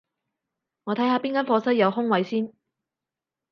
[0.85, 2.51] 我睇下邊間課室有空位先